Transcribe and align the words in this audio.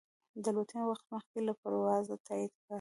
د 0.43 0.45
الوتنې 0.51 0.83
وخت 0.89 1.05
مخکې 1.15 1.39
له 1.47 1.53
پروازه 1.61 2.15
تایید 2.27 2.51
کړه. 2.57 2.67